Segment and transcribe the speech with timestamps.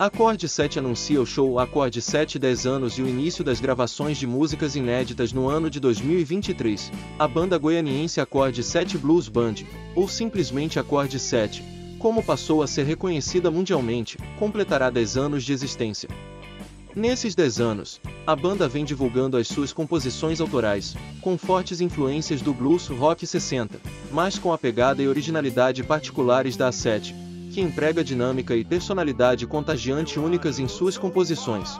[0.00, 4.28] Acorde 7 anuncia o show Acorde 7 10 anos e o início das gravações de
[4.28, 6.92] músicas inéditas no ano de 2023.
[7.18, 9.56] A banda goianiense Acorde 7 Blues Band,
[9.96, 11.64] ou simplesmente Acorde 7,
[11.98, 16.08] como passou a ser reconhecida mundialmente, completará 10 anos de existência.
[16.94, 22.54] Nesses 10 anos, a banda vem divulgando as suas composições autorais, com fortes influências do
[22.54, 23.80] blues rock 60,
[24.12, 27.27] mas com a pegada e originalidade particulares da A7,
[27.58, 31.76] que emprega dinâmica e personalidade contagiante únicas em suas composições.